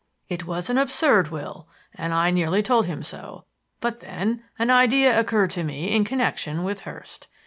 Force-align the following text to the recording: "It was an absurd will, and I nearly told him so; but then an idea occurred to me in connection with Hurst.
"It 0.29 0.47
was 0.47 0.67
an 0.71 0.79
absurd 0.79 1.27
will, 1.27 1.67
and 1.93 2.11
I 2.11 2.31
nearly 2.31 2.63
told 2.63 2.87
him 2.87 3.03
so; 3.03 3.45
but 3.79 3.99
then 3.99 4.43
an 4.57 4.71
idea 4.71 5.19
occurred 5.19 5.51
to 5.51 5.63
me 5.63 5.95
in 5.95 6.05
connection 6.05 6.63
with 6.63 6.79
Hurst. 6.79 7.27